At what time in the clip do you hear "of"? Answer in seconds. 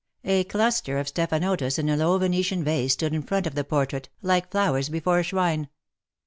0.97-1.05, 3.45-3.53